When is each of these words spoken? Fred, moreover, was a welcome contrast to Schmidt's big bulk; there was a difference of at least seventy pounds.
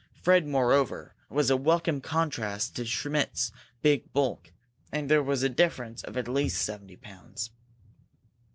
Fred, 0.15 0.47
moreover, 0.47 1.13
was 1.29 1.51
a 1.51 1.55
welcome 1.55 2.01
contrast 2.01 2.75
to 2.75 2.85
Schmidt's 2.85 3.51
big 3.83 4.11
bulk; 4.13 4.51
there 4.91 5.21
was 5.21 5.43
a 5.43 5.47
difference 5.47 6.01
of 6.01 6.17
at 6.17 6.27
least 6.27 6.59
seventy 6.59 6.95
pounds. 6.95 7.51